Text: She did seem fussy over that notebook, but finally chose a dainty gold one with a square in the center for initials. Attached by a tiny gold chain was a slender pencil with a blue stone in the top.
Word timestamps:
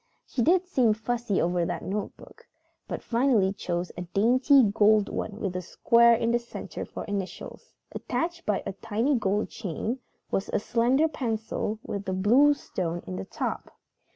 She 0.25 0.41
did 0.41 0.65
seem 0.65 0.95
fussy 0.95 1.39
over 1.39 1.63
that 1.63 1.83
notebook, 1.85 2.47
but 2.87 3.03
finally 3.03 3.53
chose 3.53 3.91
a 3.95 4.01
dainty 4.01 4.63
gold 4.63 5.09
one 5.09 5.39
with 5.39 5.55
a 5.55 5.61
square 5.61 6.15
in 6.15 6.31
the 6.31 6.39
center 6.39 6.85
for 6.85 7.05
initials. 7.05 7.75
Attached 7.91 8.43
by 8.43 8.63
a 8.65 8.73
tiny 8.73 9.13
gold 9.15 9.49
chain 9.49 9.99
was 10.31 10.49
a 10.51 10.59
slender 10.59 11.07
pencil 11.07 11.77
with 11.83 12.09
a 12.09 12.13
blue 12.13 12.55
stone 12.55 13.03
in 13.05 13.15
the 13.15 13.25
top. 13.25 13.77